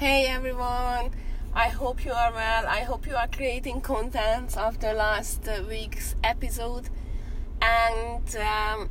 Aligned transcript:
Hey 0.00 0.28
everyone, 0.28 1.10
I 1.52 1.68
hope 1.68 2.06
you 2.06 2.12
are 2.12 2.32
well. 2.32 2.66
I 2.66 2.84
hope 2.84 3.06
you 3.06 3.14
are 3.16 3.28
creating 3.28 3.82
content 3.82 4.56
after 4.56 4.94
last 4.94 5.46
uh, 5.46 5.62
week's 5.68 6.16
episode. 6.24 6.88
And 7.60 8.34
um, 8.36 8.88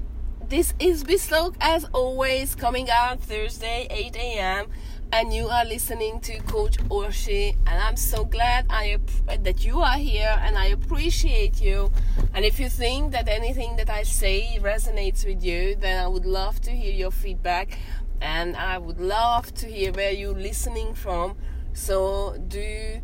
this 0.47 0.75
is 0.77 1.03
Bislok 1.03 1.55
as 1.61 1.85
always, 1.93 2.53
coming 2.53 2.91
out 2.91 3.21
Thursday, 3.21 3.87
8 3.89 4.15
a.m. 4.17 4.67
And 5.11 5.33
you 5.33 5.47
are 5.47 5.65
listening 5.65 6.20
to 6.20 6.38
Coach 6.41 6.77
Orshi, 6.89 7.55
and 7.66 7.82
I'm 7.82 7.96
so 7.96 8.23
glad 8.23 8.68
I 8.70 9.00
that 9.41 9.66
you 9.66 9.80
are 9.82 9.98
here, 9.98 10.39
and 10.44 10.55
I 10.55 10.68
appreciate 10.68 11.60
you. 11.60 11.91
And 12.36 12.46
if 12.46 12.60
you 12.60 12.70
think 12.70 13.14
that 13.14 13.28
anything 13.28 13.78
that 13.78 13.89
I 13.89 14.04
say 14.04 14.60
resonates 14.62 15.26
with 15.26 15.44
you, 15.44 15.76
then 15.76 15.98
I 15.98 16.07
would 16.07 16.28
love 16.28 16.62
to 16.62 16.70
hear 16.70 16.94
your 16.94 17.10
feedback 17.10 17.80
and 18.21 18.55
I 18.55 18.77
would 18.77 18.99
love 18.99 19.54
to 19.55 19.67
hear 19.67 19.91
where 19.91 20.11
you're 20.11 20.33
listening 20.33 20.93
from. 20.93 21.38
So 21.73 22.38
do 22.48 23.02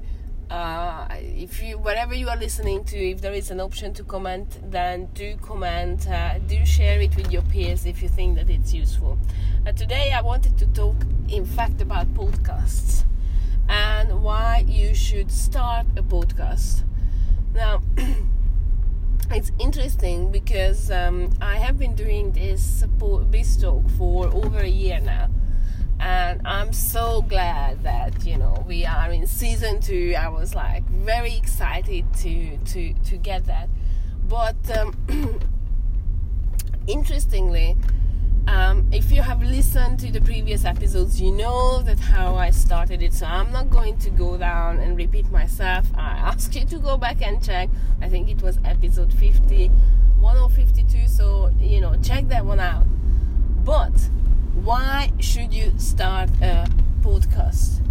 uh, 0.49 1.07
if 1.11 1.61
you 1.63 1.77
whatever 1.77 2.13
you 2.13 2.29
are 2.29 2.37
listening 2.37 2.83
to, 2.85 2.97
if 2.97 3.21
there 3.21 3.33
is 3.33 3.51
an 3.51 3.59
option 3.59 3.93
to 3.93 4.03
comment, 4.03 4.59
then 4.71 5.07
do 5.13 5.35
comment. 5.37 6.07
Uh, 6.07 6.39
do 6.39 6.65
share 6.65 6.99
it 7.01 7.15
with 7.15 7.31
your 7.31 7.41
peers 7.43 7.85
if 7.85 8.01
you 8.01 8.09
think 8.09 8.37
that 8.37 8.49
it's 8.49 8.73
useful. 8.73 9.17
Uh, 9.65 9.71
today 9.71 10.11
I 10.11 10.21
wanted 10.21 10.57
to 10.59 10.67
talk, 10.67 10.95
in 11.29 11.45
fact, 11.45 11.81
about 11.81 12.13
podcasts 12.13 13.03
and 13.67 14.21
why 14.21 14.63
you 14.67 14.93
should 14.93 15.31
start 15.31 15.87
a 15.95 16.03
podcast. 16.03 16.83
Now. 17.53 17.81
it's 19.31 19.51
interesting 19.59 20.31
because 20.31 20.91
um, 20.91 21.31
I 21.41 21.55
have 21.57 21.77
been 21.77 21.95
doing 21.95 22.31
this 22.31 22.83
Bistock 23.29 23.89
for 23.97 24.27
over 24.27 24.59
a 24.59 24.67
year 24.67 24.99
now, 24.99 25.29
and 25.99 26.45
I'm 26.45 26.71
so 26.73 27.21
glad 27.21 27.83
that 27.83 28.25
you 28.25 28.37
know 28.37 28.63
we 28.67 28.85
are 28.85 29.11
in 29.11 29.25
season 29.27 29.81
two. 29.81 30.15
I 30.17 30.27
was 30.29 30.53
like 30.53 30.83
very 30.89 31.35
excited 31.35 32.05
to 32.17 32.57
to 32.57 32.93
to 32.93 33.17
get 33.17 33.45
that, 33.45 33.69
but 34.27 34.55
um, 34.77 34.93
interestingly, 36.87 37.75
um, 38.47 38.87
if 38.91 39.11
you 39.11 39.21
have 39.21 39.41
listened 39.41 39.99
to 39.99 40.11
the 40.11 40.21
previous 40.21 40.65
episodes, 40.65 41.19
you 41.19 41.31
know 41.31 41.81
that 41.81 41.99
how 41.99 42.35
I 42.35 42.51
started 42.51 43.01
it. 43.01 43.13
So 43.13 43.25
I'm 43.25 43.51
not 43.51 43.69
going 43.69 43.97
to 43.97 44.09
go 44.09 44.37
down 44.37 44.79
and 44.79 44.95
repeat 44.95 45.29
myself. 45.31 45.85
I 45.95 46.11
ask 46.11 46.55
you 46.55 46.65
to 46.65 46.77
go 46.77 46.97
back 46.97 47.21
and 47.21 47.43
check. 47.43 47.69
I 48.01 48.09
think 48.09 48.29
it 48.29 48.41
was 48.41 48.59
episode 48.63 49.11
51 49.13 50.37
or 50.37 50.49
52. 50.49 51.07
So 51.07 51.51
you 51.59 51.81
know, 51.81 51.95
check 52.01 52.27
that 52.27 52.45
one 52.45 52.59
out. 52.59 52.85
But 53.63 54.09
why 54.53 55.11
should 55.19 55.53
you 55.53 55.73
start 55.77 56.29
a 56.41 56.67
podcast? 57.01 57.81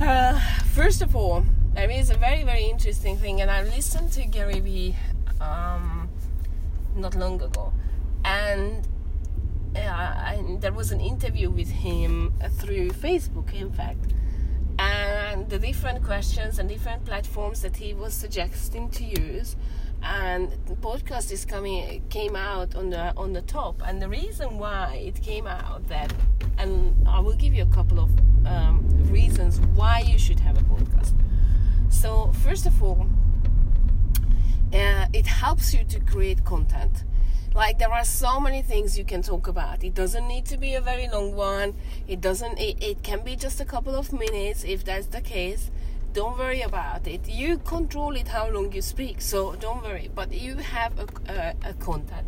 Uh, 0.00 0.38
first 0.74 1.02
of 1.02 1.16
all, 1.16 1.44
there 1.74 1.90
is 1.90 2.10
a 2.10 2.16
very 2.16 2.44
very 2.44 2.64
interesting 2.64 3.16
thing, 3.16 3.40
and 3.40 3.50
I 3.50 3.64
listened 3.64 4.12
to 4.12 4.24
Gary 4.26 4.60
Vee 4.60 4.96
um, 5.40 6.08
not 6.96 7.14
long 7.14 7.42
ago, 7.42 7.72
and 8.24 8.86
uh, 9.76 10.36
there 10.60 10.72
was 10.72 10.92
an 10.92 11.00
interview 11.00 11.50
with 11.50 11.70
him 11.70 12.32
through 12.58 12.90
Facebook, 12.90 13.52
in 13.52 13.70
fact, 13.72 14.12
and 14.78 15.48
the 15.48 15.58
different 15.58 16.04
questions 16.04 16.58
and 16.58 16.68
different 16.68 17.04
platforms 17.04 17.62
that 17.62 17.76
he 17.76 17.94
was 17.94 18.14
suggesting 18.14 18.88
to 18.90 19.04
use. 19.04 19.56
And 20.02 20.50
podcast 20.82 21.32
is 21.32 21.44
coming 21.46 22.02
came 22.10 22.36
out 22.36 22.74
on 22.74 22.90
the 22.90 23.16
on 23.16 23.32
the 23.32 23.40
top, 23.42 23.80
and 23.86 24.02
the 24.02 24.08
reason 24.08 24.58
why 24.58 25.02
it 25.06 25.22
came 25.22 25.46
out 25.46 25.88
that, 25.88 26.12
and 26.58 27.08
I 27.08 27.20
will 27.20 27.36
give 27.36 27.54
you 27.54 27.62
a 27.62 27.74
couple 27.74 27.98
of 27.98 28.10
um, 28.46 28.86
reasons 29.10 29.60
why 29.74 30.00
you 30.00 30.18
should 30.18 30.40
have 30.40 30.58
a 30.58 30.64
podcast. 30.64 31.14
So 31.88 32.32
first 32.42 32.66
of 32.66 32.82
all, 32.82 33.06
uh, 34.74 35.06
it 35.12 35.26
helps 35.26 35.72
you 35.72 35.84
to 35.84 36.00
create 36.00 36.44
content 36.44 37.04
like 37.54 37.78
there 37.78 37.92
are 37.92 38.04
so 38.04 38.40
many 38.40 38.62
things 38.62 38.98
you 38.98 39.04
can 39.04 39.22
talk 39.22 39.46
about. 39.46 39.84
It 39.84 39.94
doesn't 39.94 40.26
need 40.26 40.44
to 40.46 40.56
be 40.56 40.74
a 40.74 40.80
very 40.80 41.08
long 41.08 41.34
one. 41.34 41.74
It 42.08 42.20
doesn't 42.20 42.58
it, 42.58 42.82
it 42.82 43.02
can 43.02 43.24
be 43.24 43.36
just 43.36 43.60
a 43.60 43.64
couple 43.64 43.94
of 43.94 44.12
minutes 44.12 44.64
if 44.64 44.84
that's 44.84 45.06
the 45.06 45.20
case. 45.20 45.70
Don't 46.12 46.38
worry 46.38 46.60
about 46.62 47.06
it. 47.06 47.28
You 47.28 47.58
control 47.58 48.14
it 48.16 48.28
how 48.28 48.48
long 48.48 48.72
you 48.72 48.82
speak 48.82 49.20
so 49.20 49.54
don't 49.54 49.82
worry. 49.82 50.10
But 50.14 50.32
you 50.32 50.56
have 50.56 50.98
a, 50.98 51.06
a, 51.32 51.70
a 51.70 51.74
content 51.74 52.26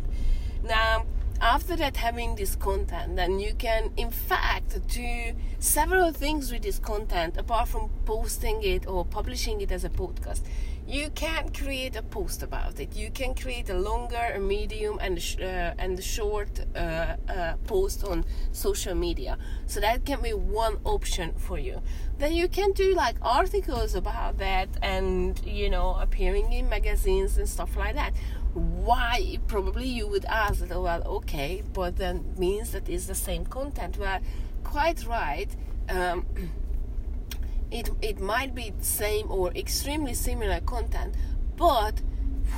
now 0.63 1.05
after 1.41 1.75
that 1.75 1.97
having 1.97 2.35
this 2.35 2.55
content 2.55 3.15
then 3.15 3.39
you 3.39 3.53
can 3.55 3.91
in 3.97 4.11
fact 4.11 4.79
do 4.87 5.33
several 5.59 6.11
things 6.11 6.51
with 6.51 6.63
this 6.63 6.79
content 6.79 7.37
apart 7.37 7.67
from 7.67 7.89
posting 8.05 8.61
it 8.63 8.87
or 8.87 9.05
publishing 9.05 9.61
it 9.61 9.71
as 9.71 9.83
a 9.83 9.89
podcast. 9.89 10.41
You 10.87 11.09
can 11.09 11.49
create 11.49 11.97
a 11.97 12.01
post 12.01 12.43
about 12.43 12.79
it. 12.79 12.95
You 12.95 13.11
can 13.11 13.35
create 13.35 13.69
a 13.69 13.73
longer 13.73 14.31
a 14.35 14.39
medium 14.39 14.99
and 15.01 15.17
a 15.17 15.45
uh, 15.45 15.73
and 15.77 15.99
a 15.99 16.01
short 16.01 16.61
uh, 16.75 16.79
uh, 16.79 17.53
post 17.65 18.05
on 18.05 18.23
social 18.53 18.95
media. 18.95 19.37
So 19.65 19.81
that 19.81 20.05
can 20.05 20.21
be 20.21 20.33
one 20.33 20.77
option 20.85 21.33
for 21.35 21.59
you. 21.59 21.81
Then 22.19 22.31
you 22.31 22.47
can 22.47 22.71
do 22.71 22.93
like 22.95 23.17
articles 23.21 23.95
about 23.95 24.37
that 24.37 24.69
and 24.81 25.37
you 25.45 25.69
know 25.69 25.95
appearing 25.99 26.53
in 26.53 26.69
magazines 26.69 27.37
and 27.37 27.49
stuff 27.49 27.75
like 27.75 27.95
that 27.95 28.13
why 28.57 29.39
probably 29.47 29.87
you 29.87 30.07
would 30.07 30.25
ask 30.25 30.59
that 30.67 30.81
well 30.81 31.03
okay 31.05 31.63
but 31.73 31.97
then 31.97 32.25
means 32.37 32.71
that 32.71 32.89
it's 32.89 33.05
the 33.05 33.15
same 33.15 33.45
content. 33.45 33.97
Well 33.97 34.19
quite 34.63 35.05
right. 35.05 35.49
Um, 35.89 36.25
it, 37.71 37.89
it 38.01 38.19
might 38.19 38.55
be 38.55 38.73
same 38.81 39.31
or 39.31 39.51
extremely 39.51 40.13
similar 40.13 40.59
content 40.61 41.15
but 41.55 42.01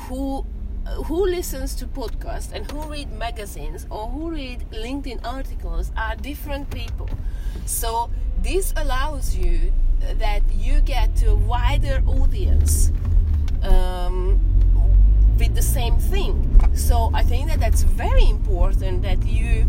who 0.07 0.45
who 1.05 1.25
listens 1.25 1.75
to 1.75 1.85
podcasts 1.85 2.51
and 2.51 2.69
who 2.71 2.81
read 2.83 3.11
magazines 3.11 3.85
or 3.89 4.07
who 4.07 4.31
read 4.31 4.65
linkedin 4.71 5.19
articles 5.23 5.91
are 5.95 6.15
different 6.15 6.69
people. 6.71 7.09
So 7.65 8.09
this 8.41 8.73
allows 8.75 9.35
you 9.35 9.71
that 9.99 10.41
you 10.53 10.81
get 10.81 11.15
to 11.17 11.31
a 11.31 11.35
wider 11.35 12.01
audience. 12.07 12.91
Um, 13.61 14.48
with 15.39 15.55
the 15.55 15.61
same 15.61 15.97
thing. 15.97 16.35
So 16.75 17.09
I 17.13 17.23
think 17.23 17.47
that 17.47 17.59
that's 17.59 17.83
very 17.83 18.29
important 18.29 19.01
that 19.03 19.25
you 19.25 19.65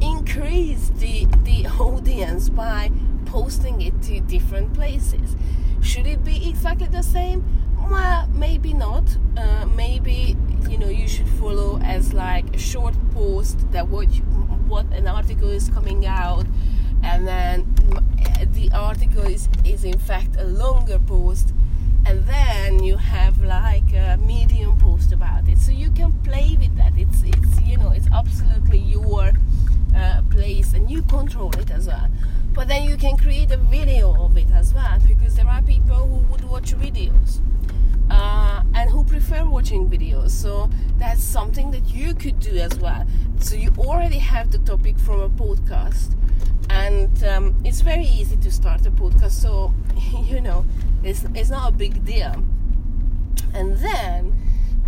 increase 0.00 0.90
the 0.96 1.26
the 1.42 1.66
audience 1.80 2.48
by 2.50 2.90
posting 3.26 3.80
it 3.80 4.00
to 4.02 4.20
different 4.20 4.74
places. 4.74 5.36
Should 5.80 6.06
it 6.06 6.24
be 6.24 6.48
exactly 6.48 6.88
the 6.88 7.02
same? 7.02 7.44
Well, 7.90 8.28
maybe 8.34 8.74
not. 8.74 9.04
Uh, 9.36 9.66
maybe 9.76 10.36
you 10.68 10.78
know 10.78 10.88
you 10.88 11.08
should 11.08 11.28
follow 11.40 11.80
as 11.82 12.12
like 12.12 12.54
a 12.54 12.58
short 12.58 12.94
post 13.12 13.70
that 13.72 13.88
what 13.88 14.14
you, 14.14 14.22
what 14.68 14.86
an 14.92 15.06
article 15.08 15.48
is 15.48 15.68
coming 15.70 16.06
out, 16.06 16.46
and 17.02 17.26
then 17.26 17.74
the 18.52 18.70
article 18.74 19.22
is 19.22 19.48
is 19.64 19.84
in 19.84 19.98
fact 19.98 20.36
a 20.38 20.44
longer 20.44 20.98
post 20.98 21.54
and 22.08 22.24
then 22.24 22.82
you 22.82 22.96
have 22.96 23.38
like 23.42 23.92
a 23.92 24.16
medium 24.16 24.78
post 24.78 25.12
about 25.12 25.46
it. 25.46 25.58
So 25.58 25.72
you 25.72 25.90
can 25.90 26.10
play 26.24 26.56
with 26.58 26.74
that. 26.78 26.94
It's 26.96 27.22
it's 27.22 27.60
you 27.60 27.76
know 27.76 27.90
it's 27.90 28.08
absolutely 28.10 28.78
your 28.78 29.32
uh, 29.94 30.22
place 30.30 30.72
and 30.72 30.90
you 30.90 31.02
control 31.02 31.52
it 31.58 31.70
as 31.70 31.86
well. 31.86 32.08
But 32.54 32.68
then 32.68 32.84
you 32.88 32.96
can 32.96 33.18
create 33.18 33.50
a 33.50 33.58
video 33.58 34.14
of 34.24 34.38
it 34.38 34.50
as 34.52 34.72
well 34.72 34.98
because 35.06 35.36
there 35.36 35.46
are 35.46 35.60
people 35.60 35.96
who 35.96 36.16
would 36.32 36.44
watch 36.44 36.74
videos 36.74 37.40
uh, 38.10 38.62
and 38.74 38.88
who 38.88 39.04
prefer 39.04 39.44
watching 39.44 39.86
videos. 39.86 40.30
So 40.30 40.70
that's 40.96 41.22
something 41.22 41.70
that 41.72 41.90
you 41.90 42.14
could 42.14 42.40
do 42.40 42.56
as 42.56 42.74
well. 42.78 43.06
So 43.38 43.54
you 43.54 43.70
already 43.76 44.18
have 44.18 44.50
the 44.50 44.58
topic 44.58 44.98
from 44.98 45.20
a 45.20 45.28
podcast 45.28 46.14
and 46.70 47.22
um, 47.24 47.54
it's 47.64 47.82
very 47.82 48.06
easy 48.06 48.38
to 48.38 48.50
start 48.50 48.86
a 48.86 48.90
podcast. 48.90 49.32
So 49.32 49.74
you 50.24 50.40
know 50.40 50.64
it's, 51.02 51.24
it's 51.34 51.50
not 51.50 51.68
a 51.70 51.72
big 51.72 52.04
deal. 52.04 52.34
And 53.54 53.76
then 53.78 54.34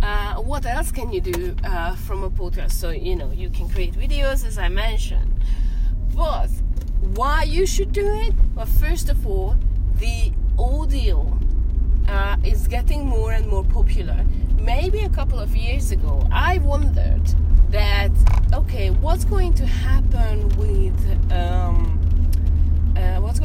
uh, 0.01 0.35
what 0.35 0.65
else 0.65 0.91
can 0.91 1.11
you 1.11 1.21
do 1.21 1.55
uh, 1.63 1.95
from 1.95 2.23
a 2.23 2.29
podcast 2.29 2.71
so 2.71 2.89
you 2.89 3.15
know 3.15 3.31
you 3.31 3.49
can 3.49 3.69
create 3.69 3.93
videos 3.93 4.45
as 4.45 4.57
i 4.57 4.67
mentioned. 4.67 5.43
But 6.15 6.49
why 7.15 7.43
you 7.43 7.65
should 7.65 7.91
do 7.91 8.07
it? 8.21 8.33
Well 8.55 8.65
first 8.65 9.09
of 9.09 9.25
all 9.27 9.57
the 9.99 10.31
audio 10.57 11.39
uh, 12.07 12.37
is 12.43 12.67
getting 12.67 13.05
more 13.05 13.31
and 13.31 13.47
more 13.47 13.63
popular. 13.63 14.25
Maybe 14.59 14.99
a 14.99 15.09
couple 15.09 15.39
of 15.39 15.55
years 15.55 15.91
ago 15.91 16.27
i 16.31 16.57
wondered 16.59 17.27
that 17.71 18.11
okay 18.53 18.89
what's 18.89 19.23
going 19.23 19.53
to 19.53 19.65
happen 19.65 20.49
with 20.57 21.31
uh, 21.31 21.60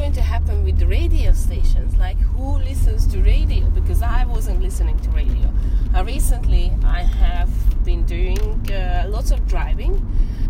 going 0.07 0.15
to 0.15 0.21
happen 0.21 0.63
with 0.63 0.79
the 0.79 0.87
radio 0.87 1.33
stations? 1.33 1.97
Like 1.97 2.17
who 2.17 2.59
listens 2.59 3.05
to 3.07 3.21
radio? 3.21 3.69
Because 3.71 4.01
i 4.01 4.23
wasn't 4.23 4.61
listening 4.61 4.97
to 4.99 5.09
radio. 5.09 5.51
Uh, 5.93 6.05
recently 6.05 6.71
i 6.85 7.01
have 7.01 7.49
been 7.83 8.05
doing 8.05 8.39
uh, 8.71 9.03
lots 9.09 9.31
of 9.31 9.45
driving 9.45 9.93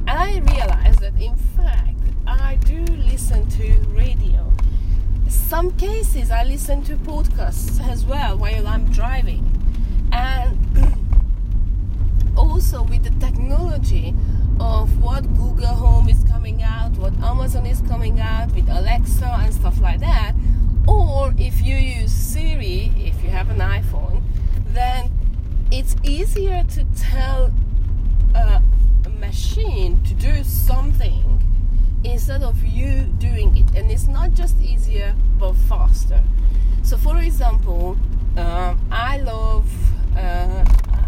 and 0.07 0.19
i 0.27 0.37
realized 0.53 0.99
that 0.99 1.19
in 1.19 1.35
fact 1.35 1.97
i 2.27 2.53
do 2.65 2.85
listen 3.11 3.49
to 3.49 3.67
radio. 4.03 4.53
Some 5.27 5.71
cases, 5.71 6.29
I 6.29 6.43
listen 6.43 6.83
to 6.83 6.95
podcasts 6.97 7.81
as 7.81 8.05
well 8.05 8.37
while 8.37 8.67
I'm 8.67 8.85
driving. 8.91 9.43
And 10.11 10.53
also 12.37 12.83
with 12.83 13.03
the 13.03 13.15
technology 13.25 14.13
of 14.59 15.01
what 15.01 15.23
Google 15.35 15.67
Home 15.67 16.09
is 16.09 16.23
coming 16.23 16.63
out, 16.63 16.91
what 16.97 17.13
Amazon 17.21 17.65
is 17.65 17.81
coming 17.81 18.19
out 18.19 18.53
with 18.53 18.67
Alexa 18.69 19.25
and 19.25 19.53
stuff 19.53 19.79
like 19.81 19.99
that, 19.99 20.33
or 20.87 21.33
if 21.37 21.61
you 21.61 21.75
use 21.75 22.11
Siri, 22.11 22.91
if 22.97 23.21
you 23.23 23.29
have 23.29 23.49
an 23.49 23.57
iPhone, 23.57 24.21
then 24.67 25.11
it's 25.71 25.95
easier 26.03 26.63
to 26.63 26.85
tell 26.95 27.51
a, 28.33 28.61
a 29.05 29.09
machine 29.09 30.01
to 30.03 30.13
do 30.13 30.43
something 30.43 31.43
instead 32.03 32.43
of 32.43 32.63
you 32.63 33.03
doing 33.19 33.57
it. 33.57 33.75
And 33.75 33.91
it's 33.91 34.07
not 34.07 34.33
just 34.33 34.59
easier 34.61 35.13
but 35.39 35.53
faster. 35.53 36.23
So, 36.83 36.97
for 36.97 37.17
example, 37.17 37.97
uh, 38.37 38.75
I 38.91 39.17
love, 39.17 39.69
uh, 40.15 40.63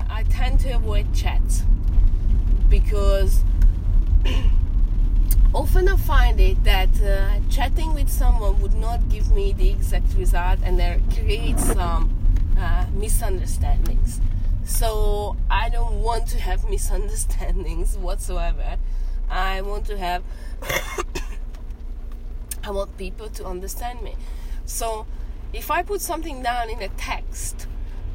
I 0.09 0.23
tend 0.29 0.59
to 0.61 0.71
avoid 0.71 1.13
chats 1.13 1.63
because 2.69 3.43
often 5.53 5.87
I 5.87 5.95
find 5.95 6.39
it 6.39 6.63
that 6.63 6.87
uh, 7.01 7.39
chatting 7.49 7.93
with 7.93 8.09
someone 8.09 8.59
would 8.61 8.75
not 8.75 9.09
give 9.09 9.31
me 9.31 9.53
the 9.53 9.69
exact 9.69 10.13
result 10.15 10.59
and 10.63 10.79
there 10.79 10.99
creates 11.13 11.65
some 11.65 12.15
uh, 12.57 12.85
misunderstandings. 12.93 14.21
So 14.65 15.35
I 15.49 15.69
don't 15.69 16.01
want 16.01 16.27
to 16.27 16.39
have 16.39 16.63
misunderstandings 16.69 17.97
whatsoever. 17.97 18.77
I 19.29 19.61
want 19.61 19.85
to 19.87 19.97
have, 19.97 20.23
I 22.63 22.71
want 22.71 22.97
people 22.97 23.29
to 23.29 23.45
understand 23.45 24.01
me. 24.01 24.15
So 24.65 25.05
if 25.53 25.71
I 25.71 25.83
put 25.83 26.01
something 26.01 26.43
down 26.43 26.69
in 26.69 26.81
a 26.81 26.89
text, 26.89 27.67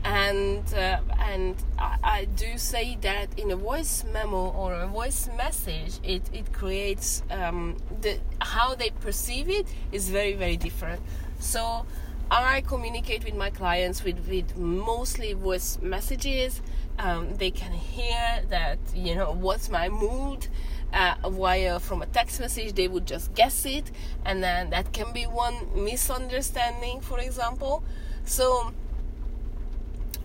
and 0.05 0.63
uh, 0.75 0.99
and 1.19 1.57
I, 1.79 1.97
I, 2.03 2.25
do 2.27 2.59
say 2.59 2.99
that 3.01 3.39
in 3.39 3.51
a 3.51 3.57
voice 3.57 4.05
memo 4.13 4.51
or 4.51 4.75
a 4.75 4.87
voice 4.87 5.31
message, 5.37 5.99
it 6.05 6.23
it 6.33 6.53
creates 6.53 7.23
um, 7.31 7.77
the 8.03 8.19
how 8.41 8.75
they 8.75 8.91
perceive 8.91 9.49
it 9.49 9.67
is 9.93 10.11
very 10.11 10.35
very 10.35 10.59
different. 10.59 11.01
So 11.41 11.87
I 12.31 12.61
communicate 12.61 13.25
with 13.25 13.35
my 13.35 13.49
clients 13.49 14.05
with 14.05 14.29
with 14.29 14.57
mostly 14.59 15.33
voice 15.33 15.79
messages. 15.81 16.61
Um, 16.99 17.35
they 17.37 17.51
can 17.51 17.73
hear 17.73 18.43
that 18.51 18.79
you 18.95 19.15
know 19.15 19.33
what's 19.33 19.71
my 19.71 19.89
mood. 19.89 20.49
Uh, 20.93 21.17
while 21.29 21.81
from 21.81 22.03
a 22.03 22.07
text 22.07 22.39
message 22.39 22.75
they 22.75 22.87
would 22.87 23.05
just 23.05 23.35
guess 23.35 23.67
it, 23.67 23.91
and 24.25 24.45
then 24.45 24.71
that 24.71 24.93
can 24.93 25.13
be 25.13 25.25
one 25.25 25.57
misunderstanding, 25.75 27.01
for 27.01 27.19
example. 27.19 27.83
So 28.25 28.73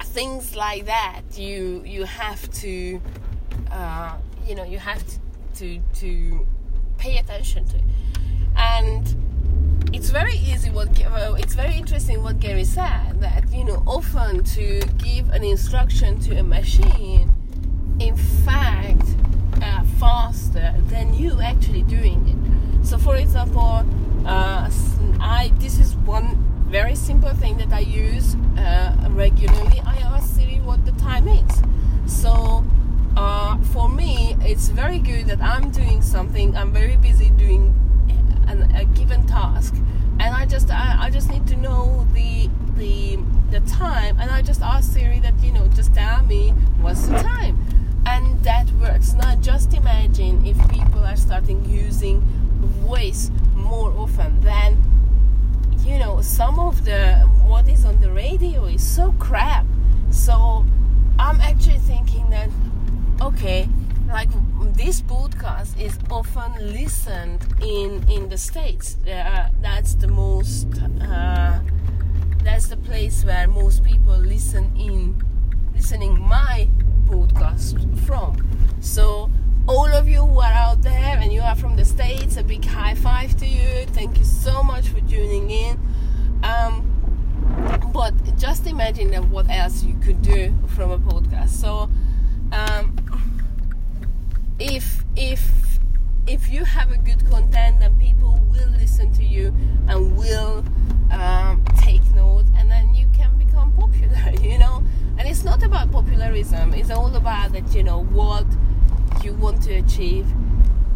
things 0.09 0.56
like 0.56 0.85
that 0.85 1.21
you 1.35 1.83
you 1.85 2.03
have 2.03 2.50
to 2.51 3.00
uh, 3.71 4.17
you 4.47 4.56
know 4.56 4.63
you 4.63 4.79
have 4.79 5.03
to, 5.06 5.19
to 5.56 5.79
to 5.94 6.45
pay 6.97 7.17
attention 7.17 7.63
to 7.65 7.79
and 8.57 9.15
it's 9.94 10.09
very 10.09 10.35
easy 10.35 10.69
what 10.71 10.89
it's 11.39 11.53
very 11.53 11.75
interesting 11.75 12.23
what 12.23 12.39
Gary 12.39 12.63
said 12.63 13.21
that 13.21 13.51
you 13.51 13.63
know 13.63 13.83
often 13.85 14.44
to 14.44 14.81
give 14.97 15.29
an 15.29 15.44
instruction 15.44 16.19
to 16.21 16.38
a 16.38 16.44
machine 16.44 17.31
in 18.00 18.15
fact 18.17 19.03
uh, 19.62 19.83
faster 20.00 20.73
than 20.88 21.13
you 21.13 21.39
actually 21.41 21.83
doing 21.83 22.19
it. 22.27 22.85
So 22.85 22.97
for 22.97 23.15
example 23.15 23.85
uh, 24.25 24.69
I 25.19 25.51
this 25.59 25.79
is 25.79 25.95
one 25.95 26.49
very 26.69 26.94
simple 26.94 27.31
thing 27.31 27.57
that 27.57 27.74
I 27.74 27.80
use 27.80 28.36
uh, 28.57 28.95
regularly. 29.10 29.81
I 29.88 29.98
ask 29.98 30.36
Siri 30.36 30.60
what 30.60 30.86
the 30.86 30.92
time 30.94 31.27
is. 31.27 31.63
So 32.06 32.63
uh, 33.18 33.57
for 33.74 33.89
me, 33.89 34.36
it's 34.42 34.68
very 34.68 35.00
good 35.00 35.25
that 35.27 35.42
I'm 35.42 35.71
doing 35.71 36.04
something. 36.04 36.56
I'm 36.56 36.71
very 36.71 36.95
busy 36.95 37.31
doing 37.31 37.74
a, 38.48 38.81
a 38.81 38.86
given 38.86 39.25
task, 39.25 39.74
and 40.19 40.36
I 40.36 40.45
just 40.45 40.69
I, 40.69 41.06
I, 41.06 41.10
just 41.10 41.31
need 41.31 41.48
to 41.48 41.56
know 41.56 42.07
the 42.13 42.50
the 42.77 43.18
the 43.50 43.62
time, 43.62 44.19
and 44.19 44.30
I 44.30 44.44
just 44.44 44.62
ask 44.62 44.94
Siri 44.94 45.19
that 45.22 45.39
you 45.42 45.51
know 45.51 45.68
just 45.69 45.95
tell 45.95 46.24
me 46.24 46.50
what's 46.81 47.07
the 47.07 47.18
time, 47.18 47.57
and 48.06 48.44
that 48.44 48.72
works. 48.74 49.13
Now 49.13 49.36
just 49.38 49.74
imagine 49.74 50.45
if 50.45 50.57
people 50.69 51.04
are 51.04 51.18
starting 51.18 51.65
using 51.65 52.22
voice 52.86 53.31
more 53.56 53.92
often 53.98 54.39
than 54.42 54.88
you 55.89 55.97
know 55.97 56.21
some 56.21 56.59
of 56.59 56.86
the 56.86 57.15
what 57.47 57.68
is 57.68 57.83
on 57.83 58.00
the 58.00 58.12
radio 58.12 58.65
is 58.65 58.83
so 58.83 59.12
crap. 59.19 59.65
So 60.12 60.65
i'm 61.18 61.41
actually 61.41 61.80
thinking 61.80 62.30
that 62.30 62.50
okay 63.21 63.68
like 64.07 64.30
this 64.75 65.01
podcast 65.01 65.80
is 65.80 65.97
often 66.09 66.51
listened 66.74 67.41
in 67.62 68.03
in 68.07 68.30
the 68.30 68.38
states. 68.38 68.97
Uh, 69.06 69.50
that's 69.62 69.95
the 69.95 70.07
most 70.07 70.68
uh, 71.01 71.59
that's 72.44 72.68
the 72.68 72.77
place 72.77 73.25
where 73.25 73.47
most 73.47 73.83
people 73.83 74.18
listen 74.18 74.71
in 74.77 75.21
listening 75.75 76.19
my 76.21 76.68
podcast 77.07 77.75
from. 78.06 78.38
So 78.80 79.30
all 79.69 79.86
of 79.86 80.10
you 80.10 80.25
who 80.25 80.39
are 80.39 80.51
out 80.51 80.81
there 80.81 81.19
and 81.19 81.31
you 81.31 81.42
are 81.42 81.56
from 81.56 81.75
the 81.75 81.86
States, 81.86 82.38
a 82.38 82.44
big 82.44 82.66
high 82.66 82.95
five 82.95 83.38
to 83.38 83.45
you. 83.45 83.86
Thank 83.92 84.18
you 84.18 84.24
so 84.24 84.63
much 84.63 84.88
for 84.88 85.00
tuning 85.01 85.51
in. 85.51 85.80
Um, 86.42 87.92
but 87.94 88.16
just 88.36 88.66
imagine 88.66 89.30
what 89.30 89.48
else 89.48 89.83
you 89.83 89.95
could 90.00 90.24
do 90.24 90.56
from 90.69 90.89
a 90.89 90.98
podcast. 90.98 91.50
So, 91.50 91.88
um, 92.51 92.95
if 94.57 95.04
if 95.16 95.80
if 96.25 96.50
you 96.50 96.65
have 96.65 96.92
a 96.92 96.98
good 96.98 97.30
content, 97.30 97.80
then 97.80 97.94
people 98.00 98.44
will 98.50 98.69
listen 98.69 99.13
to 99.13 99.24
you 99.24 99.54
and 99.88 100.18
will 100.18 100.65
um, 101.12 101.63
take 101.77 102.04
note, 102.15 102.45
and 102.57 102.72
then 102.72 102.95
you 102.95 103.07
can 103.15 103.38
become 103.38 103.72
popular. 103.74 104.18
You 104.42 104.57
know, 104.57 104.83
and 105.19 105.27
it's 105.27 105.44
not 105.44 105.62
about 105.62 105.92
popularism. 105.92 106.74
It's 106.74 106.89
all 106.89 107.15
about 107.15 107.51
that. 107.51 107.75
You 107.75 107.83
know 107.83 108.04
what 108.04 108.48
you 109.24 109.33
want 109.33 109.62
to 109.63 109.74
achieve. 109.74 110.27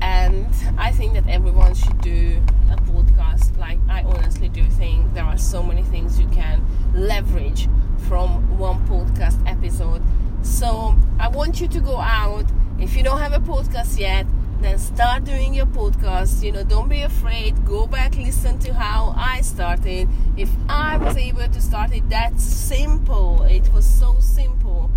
And 0.02 0.48
I 0.78 0.92
think 0.92 1.14
that 1.14 1.28
everyone 1.30 1.74
should 1.76 2.00
do 2.02 2.42
a 2.72 2.76
podcast. 2.76 3.58
Like, 3.58 3.80
I 3.90 4.04
honestly 4.04 4.50
do 4.50 4.64
think 4.66 5.14
there 5.14 5.24
are 5.24 5.38
so 5.38 5.64
many 5.64 5.84
things 5.84 6.20
you 6.20 6.28
can 6.28 6.66
leverage 6.94 7.68
from 8.10 8.58
one 8.58 8.86
podcast 8.88 9.42
episode. 9.48 10.02
So, 10.42 10.96
I 11.20 11.30
want 11.30 11.62
you 11.62 11.68
to 11.70 11.80
go 11.80 11.98
out. 11.98 12.46
If 12.80 12.98
you 12.98 13.04
don't 13.04 13.20
have 13.20 13.34
a 13.34 13.40
podcast 13.40 13.98
yet, 13.98 14.26
then 14.60 14.78
start 14.78 15.24
doing 15.24 15.54
your 15.54 15.66
podcast. 15.68 16.44
You 16.44 16.52
know, 16.52 16.64
don't 16.64 16.90
be 16.90 17.02
afraid. 17.02 17.66
Go 17.66 17.88
back, 17.88 18.18
listen 18.18 18.60
to 18.60 18.74
how 18.74 19.14
I 19.18 19.42
started. 19.42 20.10
If 20.36 20.50
I 20.68 20.98
was 20.98 21.16
able 21.16 21.48
to 21.48 21.62
start 21.62 21.94
it 21.94 22.10
that 22.10 22.40
simple, 22.40 23.44
it 23.44 23.72
was 23.72 23.86
so 23.86 24.18
simple 24.20 24.92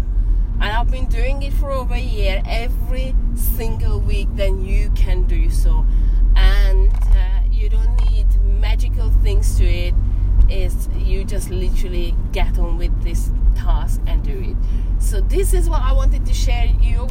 and 0.61 0.65
I've 0.65 0.91
been 0.91 1.07
doing 1.07 1.43
it 1.43 1.53
for 1.53 1.71
over 1.71 1.95
a 1.95 2.01
year 2.01 2.43
every 2.47 3.15
single 3.35 4.01
week, 4.01 4.29
then 4.35 4.65
you 4.65 4.91
can 4.95 5.25
do 5.25 5.51
so. 5.51 5.85
And 6.35 6.93
uh, 6.93 7.41
you 7.51 7.69
don't 7.69 7.95
need 8.11 8.27
magical 8.43 9.11
things 9.23 9.57
to. 9.59 9.93
It's 10.49 10.89
you 10.97 11.25
just 11.25 11.51
literally 11.51 12.15
get 12.33 12.59
on 12.59 12.79
with 12.79 13.03
this 13.03 13.31
task 13.55 14.01
and 14.07 14.23
do 14.23 14.55
it. 14.57 15.03
So 15.03 15.21
this 15.21 15.53
is 15.53 15.69
what 15.69 15.83
I 15.83 15.93
wanted 15.93 16.25
to 16.25 16.35
share 16.35 16.67
you 16.81 17.09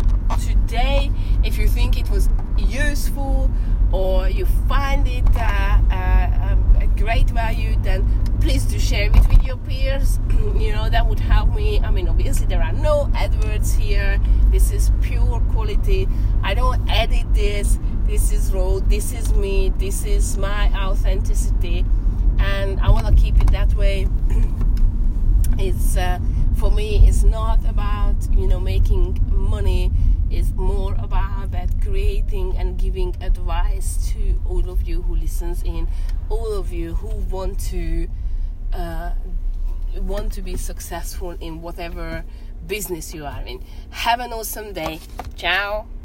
today. 0.48 1.12
If 1.44 1.58
you 1.58 1.68
think 1.68 2.00
it 2.00 2.10
was 2.10 2.30
useful 2.58 3.52
or 3.92 4.30
you 4.30 4.46
find 4.68 5.08
it 5.08 5.25
uh, 5.36 5.82
uh, 5.92 6.56
a 6.82 6.88
great 6.98 7.30
value, 7.30 7.75
then 7.82 8.08
please 8.42 8.64
do 8.66 8.80
share 8.80 9.12
it 9.12 9.25
peers 9.58 10.20
you 10.58 10.72
know 10.72 10.90
that 10.90 11.06
would 11.08 11.20
help 11.20 11.54
me. 11.54 11.80
I 11.80 11.92
mean 11.92 12.08
obviously 12.08 12.46
there 12.46 12.62
are 12.62 12.72
no 12.74 13.10
adverts 13.16 13.74
here. 13.74 14.20
This 14.52 14.72
is 14.72 14.92
pure 15.02 15.40
quality. 15.52 16.08
I 16.44 16.54
don't 16.54 16.90
edit 16.90 17.34
this. 17.34 17.80
This 18.06 18.32
is 18.32 18.52
raw. 18.54 18.80
This 18.80 19.14
is 19.14 19.34
me. 19.34 19.70
This 19.78 20.06
is 20.06 20.38
my 20.38 20.72
authenticity. 20.74 21.86
And 22.38 22.80
i 22.82 22.90
want 22.90 23.08
to 23.08 23.14
keep 23.22 23.40
it 23.42 23.52
that 23.52 23.74
way. 23.76 24.08
It's 25.58 25.96
uh, 25.96 26.20
for 26.58 26.70
me 26.70 27.08
it's 27.08 27.24
not 27.24 27.60
about 27.66 28.16
you 28.32 28.48
know 28.48 28.60
making 28.60 29.20
money. 29.32 29.92
It's 30.30 30.52
more 30.52 30.96
about 30.96 31.52
that 31.52 31.70
creating 31.82 32.58
and 32.58 32.78
giving 32.78 33.16
advice 33.22 34.12
to 34.12 34.42
all 34.50 34.70
of 34.70 34.88
you 34.88 35.02
who 35.04 35.16
listens 35.16 35.64
in 35.64 35.88
all 36.30 36.52
of 36.54 36.74
you 36.74 36.96
who 36.96 37.10
want 37.34 37.60
to 37.72 38.08
uh, 38.74 39.12
want 40.02 40.32
to 40.34 40.42
be 40.42 40.56
successful 40.58 41.32
in 41.32 41.62
whatever 41.62 42.24
business 42.68 43.14
you 43.14 43.25
are 43.25 43.42
in. 43.42 43.64
Have 43.92 44.20
an 44.20 44.34
awesome 44.34 44.74
day. 44.74 45.00
Ciao. 45.36 45.88